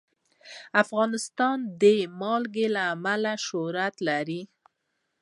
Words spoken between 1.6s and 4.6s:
د نمک له امله شهرت لري.